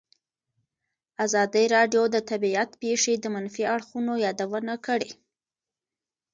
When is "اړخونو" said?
3.75-4.13